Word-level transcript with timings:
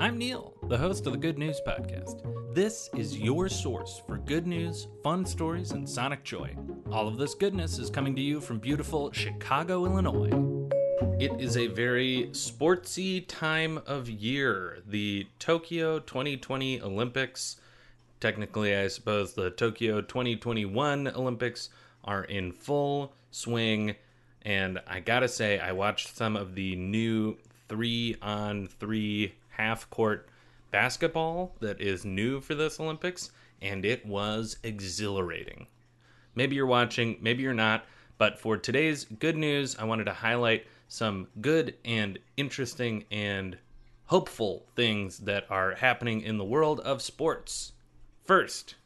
I'm 0.00 0.16
Neil, 0.16 0.54
the 0.68 0.78
host 0.78 1.06
of 1.06 1.12
the 1.12 1.18
Good 1.18 1.38
News 1.38 1.60
Podcast. 1.66 2.22
This 2.54 2.88
is 2.96 3.18
your 3.18 3.48
source 3.48 4.00
for 4.06 4.18
good 4.18 4.46
news, 4.46 4.86
fun 5.02 5.26
stories, 5.26 5.72
and 5.72 5.88
sonic 5.88 6.22
joy. 6.22 6.54
All 6.92 7.08
of 7.08 7.18
this 7.18 7.34
goodness 7.34 7.80
is 7.80 7.90
coming 7.90 8.14
to 8.14 8.22
you 8.22 8.40
from 8.40 8.60
beautiful 8.60 9.10
Chicago, 9.10 9.86
Illinois. 9.86 10.30
It 11.18 11.40
is 11.40 11.56
a 11.56 11.66
very 11.66 12.28
sportsy 12.30 13.26
time 13.26 13.80
of 13.86 14.08
year. 14.08 14.78
The 14.86 15.26
Tokyo 15.40 15.98
2020 15.98 16.80
Olympics, 16.80 17.56
technically, 18.20 18.76
I 18.76 18.86
suppose 18.86 19.34
the 19.34 19.50
Tokyo 19.50 20.00
2021 20.00 21.08
Olympics, 21.08 21.70
are 22.04 22.22
in 22.22 22.52
full 22.52 23.14
swing. 23.32 23.96
And 24.42 24.80
I 24.86 25.00
gotta 25.00 25.26
say, 25.26 25.58
I 25.58 25.72
watched 25.72 26.16
some 26.16 26.36
of 26.36 26.54
the 26.54 26.76
new 26.76 27.36
three 27.68 28.14
on 28.22 28.68
three 28.68 29.34
half 29.58 29.90
court 29.90 30.28
basketball 30.70 31.54
that 31.60 31.80
is 31.80 32.04
new 32.04 32.40
for 32.40 32.54
this 32.54 32.78
Olympics, 32.80 33.30
and 33.60 33.84
it 33.84 34.06
was 34.06 34.56
exhilarating. 34.62 35.66
Maybe 36.34 36.56
you're 36.56 36.66
watching, 36.66 37.18
maybe 37.20 37.42
you're 37.42 37.52
not, 37.52 37.84
but 38.16 38.38
for 38.38 38.56
today's 38.56 39.04
good 39.04 39.36
news, 39.36 39.76
I 39.78 39.84
wanted 39.84 40.04
to 40.04 40.12
highlight 40.12 40.66
some 40.88 41.28
good 41.40 41.74
and 41.84 42.18
interesting 42.36 43.04
and 43.10 43.58
hopeful 44.06 44.66
things 44.74 45.18
that 45.18 45.44
are 45.50 45.74
happening 45.74 46.22
in 46.22 46.38
the 46.38 46.44
world 46.44 46.80
of 46.80 47.02
sports. 47.02 47.72
First, 48.24 48.76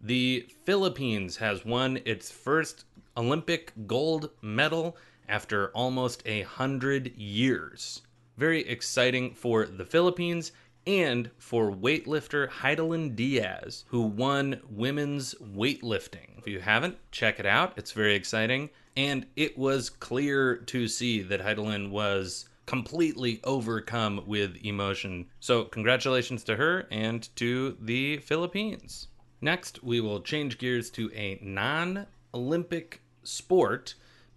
the 0.00 0.46
Philippines 0.64 1.36
has 1.38 1.64
won 1.64 2.00
its 2.04 2.30
first 2.30 2.84
Olympic 3.16 3.72
gold 3.86 4.30
medal 4.42 4.96
after 5.28 5.68
almost 5.68 6.22
a 6.26 6.42
hundred 6.42 7.16
years. 7.16 8.02
Very 8.36 8.66
exciting 8.68 9.34
for 9.34 9.66
the 9.66 9.84
Philippines 9.84 10.52
and 10.86 11.30
for 11.38 11.72
weightlifter 11.72 12.48
Hidilyn 12.48 13.16
Diaz, 13.16 13.84
who 13.88 14.02
won 14.02 14.60
women's 14.68 15.34
weightlifting. 15.34 16.38
If 16.38 16.46
you 16.46 16.60
haven't, 16.60 16.98
check 17.10 17.40
it 17.40 17.46
out. 17.46 17.72
It's 17.76 17.92
very 17.92 18.14
exciting. 18.14 18.70
And 18.96 19.26
it 19.36 19.58
was 19.58 19.90
clear 19.90 20.56
to 20.56 20.86
see 20.86 21.22
that 21.22 21.40
Hidilyn 21.40 21.90
was 21.90 22.48
completely 22.66 23.40
overcome 23.44 24.22
with 24.26 24.56
emotion. 24.64 25.26
So, 25.40 25.64
congratulations 25.64 26.44
to 26.44 26.56
her 26.56 26.86
and 26.90 27.28
to 27.36 27.76
the 27.80 28.18
Philippines. 28.18 29.08
Next, 29.40 29.82
we 29.82 30.00
will 30.00 30.20
change 30.20 30.58
gears 30.58 30.90
to 30.90 31.10
a 31.14 31.38
non 31.42 32.06
Olympic 32.34 33.02
sport 33.22 33.94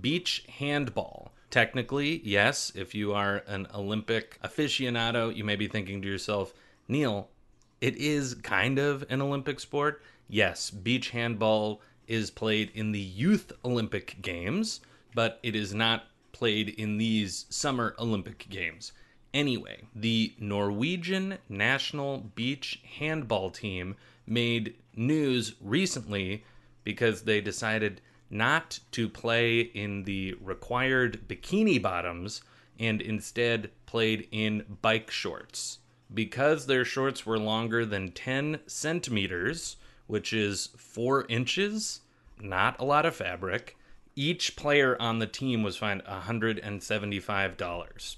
beach 0.00 0.44
handball. 0.58 1.32
Technically, 1.50 2.20
yes, 2.24 2.70
if 2.76 2.94
you 2.94 3.12
are 3.12 3.42
an 3.48 3.66
Olympic 3.74 4.38
aficionado, 4.42 5.34
you 5.34 5.42
may 5.42 5.56
be 5.56 5.66
thinking 5.66 6.00
to 6.00 6.08
yourself, 6.08 6.54
Neil, 6.86 7.28
it 7.80 7.96
is 7.96 8.34
kind 8.34 8.78
of 8.78 9.04
an 9.10 9.20
Olympic 9.20 9.58
sport. 9.58 10.00
Yes, 10.28 10.70
beach 10.70 11.10
handball 11.10 11.80
is 12.06 12.30
played 12.30 12.70
in 12.74 12.92
the 12.92 13.00
Youth 13.00 13.52
Olympic 13.64 14.16
Games, 14.22 14.80
but 15.14 15.40
it 15.42 15.56
is 15.56 15.74
not 15.74 16.04
played 16.30 16.68
in 16.68 16.98
these 16.98 17.46
Summer 17.50 17.96
Olympic 17.98 18.46
Games. 18.48 18.92
Anyway, 19.34 19.82
the 19.94 20.34
Norwegian 20.38 21.38
national 21.48 22.30
beach 22.34 22.80
handball 22.98 23.50
team 23.50 23.96
made 24.26 24.74
news 24.94 25.54
recently 25.60 26.44
because 26.84 27.22
they 27.22 27.40
decided 27.40 28.00
not 28.30 28.78
to 28.92 29.08
play 29.08 29.60
in 29.60 30.04
the 30.04 30.36
required 30.40 31.28
bikini 31.28 31.82
bottoms 31.82 32.42
and 32.78 33.02
instead 33.02 33.70
played 33.86 34.28
in 34.30 34.78
bike 34.80 35.10
shorts. 35.10 35.78
Because 36.12 36.66
their 36.66 36.84
shorts 36.84 37.26
were 37.26 37.38
longer 37.38 37.84
than 37.84 38.12
10 38.12 38.60
centimeters, 38.66 39.76
which 40.06 40.32
is 40.32 40.70
4 40.76 41.26
inches, 41.28 42.00
not 42.40 42.80
a 42.80 42.84
lot 42.84 43.04
of 43.04 43.14
fabric, 43.14 43.76
each 44.16 44.56
player 44.56 44.96
on 45.00 45.18
the 45.18 45.26
team 45.26 45.62
was 45.62 45.76
fined 45.76 46.02
$175. 46.04 48.16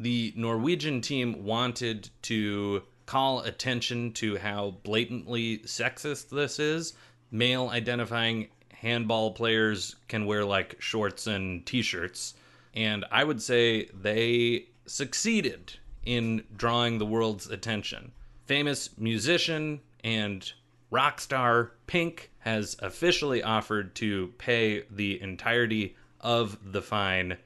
The 0.00 0.32
Norwegian 0.36 1.02
team 1.02 1.44
wanted 1.44 2.08
to 2.22 2.82
call 3.06 3.40
attention 3.40 4.12
to 4.14 4.38
how 4.38 4.76
blatantly 4.82 5.58
sexist 5.58 6.30
this 6.30 6.58
is. 6.58 6.94
Male 7.30 7.68
identifying 7.68 8.48
handball 8.80 9.30
players 9.32 9.96
can 10.08 10.24
wear 10.24 10.42
like 10.44 10.80
shorts 10.80 11.26
and 11.26 11.64
t-shirts. 11.66 12.34
And 12.74 13.04
i 13.10 13.24
would 13.24 13.42
say 13.42 13.86
they 13.86 14.66
succeeded 14.86 15.74
in 16.04 16.42
drawing 16.56 16.98
the 16.98 17.06
world's 17.06 17.48
attention. 17.48 18.12
Famous 18.46 18.90
musician 18.98 19.80
and 20.02 20.50
rock 20.90 21.20
star 21.20 21.72
pink 21.86 22.30
has 22.38 22.74
officially 22.80 23.42
offered 23.42 23.94
to 23.96 24.32
pay 24.38 24.84
the 24.90 25.20
entirety 25.20 25.94
of 26.20 26.58
the 26.72 26.80
fine 26.80 27.36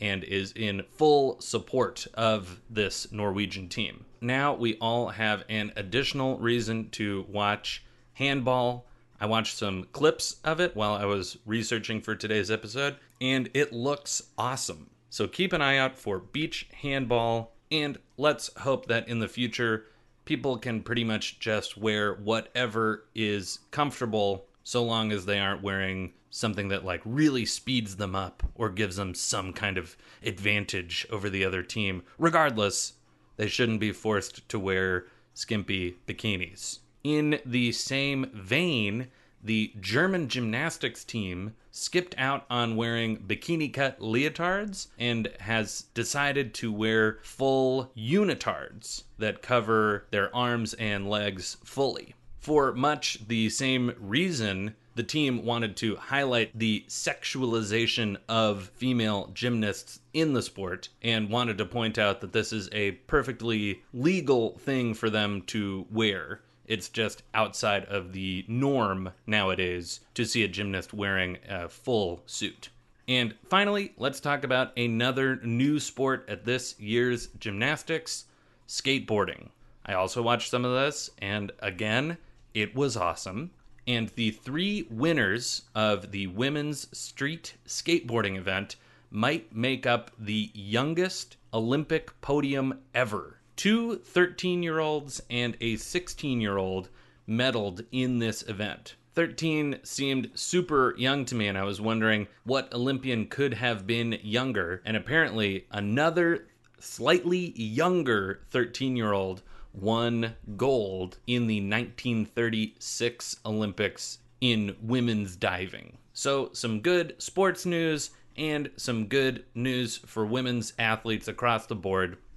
and 0.00 0.24
is 0.24 0.52
in 0.52 0.82
full 0.90 1.40
support 1.40 2.06
of 2.14 2.60
this 2.68 3.12
norwegian 3.12 3.68
team. 3.68 4.04
Now 4.20 4.54
we 4.54 4.76
all 4.78 5.08
have 5.08 5.44
an 5.48 5.72
additional 5.76 6.36
reason 6.38 6.90
to 6.90 7.24
watch 7.28 7.84
handball 8.14 8.86
I 9.20 9.26
watched 9.26 9.58
some 9.58 9.84
clips 9.92 10.36
of 10.44 10.60
it 10.60 10.74
while 10.74 10.94
I 10.94 11.04
was 11.04 11.36
researching 11.44 12.00
for 12.00 12.14
today's 12.14 12.50
episode, 12.50 12.96
and 13.20 13.50
it 13.52 13.70
looks 13.70 14.22
awesome. 14.38 14.88
So 15.10 15.28
keep 15.28 15.52
an 15.52 15.60
eye 15.60 15.76
out 15.76 15.98
for 15.98 16.18
beach 16.18 16.68
handball, 16.80 17.52
and 17.70 17.98
let's 18.16 18.50
hope 18.60 18.86
that 18.86 19.08
in 19.08 19.18
the 19.18 19.28
future, 19.28 19.84
people 20.24 20.56
can 20.56 20.82
pretty 20.82 21.04
much 21.04 21.38
just 21.38 21.76
wear 21.76 22.14
whatever 22.14 23.04
is 23.14 23.58
comfortable 23.70 24.46
so 24.64 24.82
long 24.82 25.12
as 25.12 25.26
they 25.26 25.38
aren't 25.38 25.62
wearing 25.62 26.14
something 26.30 26.68
that 26.68 26.84
like 26.84 27.02
really 27.04 27.44
speeds 27.44 27.96
them 27.96 28.14
up 28.14 28.42
or 28.54 28.70
gives 28.70 28.96
them 28.96 29.14
some 29.14 29.52
kind 29.52 29.76
of 29.76 29.96
advantage 30.22 31.06
over 31.10 31.28
the 31.28 31.44
other 31.44 31.62
team. 31.62 32.02
Regardless, 32.18 32.94
they 33.36 33.48
shouldn't 33.48 33.80
be 33.80 33.92
forced 33.92 34.48
to 34.48 34.58
wear 34.58 35.06
skimpy 35.34 35.96
bikinis. 36.06 36.78
In 37.02 37.40
the 37.46 37.72
same 37.72 38.30
vein, 38.34 39.08
the 39.42 39.72
German 39.80 40.28
gymnastics 40.28 41.02
team 41.02 41.54
skipped 41.70 42.14
out 42.18 42.44
on 42.50 42.76
wearing 42.76 43.16
bikini 43.16 43.72
cut 43.72 44.00
leotards 44.00 44.88
and 44.98 45.30
has 45.40 45.84
decided 45.94 46.52
to 46.52 46.70
wear 46.70 47.18
full 47.22 47.90
unitards 47.96 49.04
that 49.18 49.40
cover 49.40 50.04
their 50.10 50.34
arms 50.36 50.74
and 50.74 51.08
legs 51.08 51.56
fully. 51.64 52.14
For 52.38 52.72
much 52.74 53.26
the 53.28 53.48
same 53.48 53.94
reason, 53.98 54.74
the 54.94 55.02
team 55.02 55.44
wanted 55.44 55.76
to 55.78 55.96
highlight 55.96 56.58
the 56.58 56.84
sexualization 56.88 58.18
of 58.28 58.70
female 58.74 59.30
gymnasts 59.32 60.00
in 60.12 60.34
the 60.34 60.42
sport 60.42 60.90
and 61.00 61.30
wanted 61.30 61.56
to 61.58 61.64
point 61.64 61.96
out 61.96 62.20
that 62.20 62.32
this 62.32 62.52
is 62.52 62.68
a 62.72 62.92
perfectly 62.92 63.82
legal 63.94 64.58
thing 64.58 64.92
for 64.92 65.08
them 65.08 65.42
to 65.42 65.86
wear. 65.90 66.40
It's 66.70 66.88
just 66.88 67.24
outside 67.34 67.84
of 67.86 68.12
the 68.12 68.44
norm 68.46 69.10
nowadays 69.26 69.98
to 70.14 70.24
see 70.24 70.44
a 70.44 70.48
gymnast 70.48 70.94
wearing 70.94 71.38
a 71.48 71.68
full 71.68 72.22
suit. 72.26 72.68
And 73.08 73.34
finally, 73.48 73.92
let's 73.96 74.20
talk 74.20 74.44
about 74.44 74.78
another 74.78 75.40
new 75.42 75.80
sport 75.80 76.24
at 76.28 76.44
this 76.44 76.78
year's 76.78 77.26
gymnastics 77.40 78.26
skateboarding. 78.68 79.48
I 79.84 79.94
also 79.94 80.22
watched 80.22 80.48
some 80.48 80.64
of 80.64 80.70
this, 80.70 81.10
and 81.18 81.50
again, 81.58 82.18
it 82.54 82.72
was 82.76 82.96
awesome. 82.96 83.50
And 83.88 84.10
the 84.10 84.30
three 84.30 84.86
winners 84.88 85.62
of 85.74 86.12
the 86.12 86.28
women's 86.28 86.86
street 86.96 87.54
skateboarding 87.66 88.38
event 88.38 88.76
might 89.10 89.52
make 89.52 89.86
up 89.86 90.12
the 90.16 90.52
youngest 90.54 91.36
Olympic 91.52 92.20
podium 92.20 92.78
ever 92.94 93.39
Two 93.60 93.96
13 93.96 94.62
year 94.62 94.78
olds 94.78 95.22
and 95.28 95.54
a 95.60 95.76
16 95.76 96.40
year 96.40 96.56
old 96.56 96.88
medaled 97.28 97.84
in 97.92 98.18
this 98.18 98.40
event. 98.48 98.94
13 99.12 99.80
seemed 99.82 100.30
super 100.32 100.94
young 100.96 101.26
to 101.26 101.34
me, 101.34 101.46
and 101.46 101.58
I 101.58 101.64
was 101.64 101.78
wondering 101.78 102.26
what 102.44 102.72
Olympian 102.72 103.26
could 103.26 103.52
have 103.52 103.86
been 103.86 104.18
younger. 104.22 104.80
And 104.86 104.96
apparently, 104.96 105.66
another 105.70 106.48
slightly 106.78 107.52
younger 107.54 108.40
13 108.48 108.96
year 108.96 109.12
old 109.12 109.42
won 109.74 110.36
gold 110.56 111.18
in 111.26 111.46
the 111.46 111.60
1936 111.60 113.40
Olympics 113.44 114.20
in 114.40 114.74
women's 114.80 115.36
diving. 115.36 115.98
So, 116.14 116.48
some 116.54 116.80
good 116.80 117.14
sports 117.18 117.66
news 117.66 118.12
and 118.38 118.70
some 118.78 119.04
good 119.04 119.44
news 119.54 119.98
for 119.98 120.24
women's 120.24 120.72
athletes 120.78 121.28
across 121.28 121.66
the 121.66 121.76
board. 121.76 122.16